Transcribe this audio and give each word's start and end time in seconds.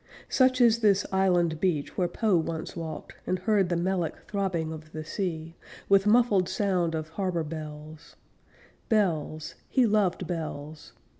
Such 0.29 0.59
is 0.59 0.79
this 0.79 1.05
island 1.11 1.59
beach 1.59 1.95
where 1.95 2.07
Poe 2.07 2.35
once 2.35 2.75
walked, 2.75 3.13
And 3.27 3.37
heard 3.37 3.69
the 3.69 3.75
melic 3.75 4.15
throbbing 4.27 4.71
of 4.73 4.93
the 4.93 5.05
sea, 5.05 5.53
With 5.89 6.07
muffled 6.07 6.49
sound 6.49 6.95
of 6.95 7.09
harbor 7.09 7.43
bells 7.43 8.15
Bells 8.89 9.53
he 9.69 9.85
loved 9.85 10.25
bells! 10.25 10.93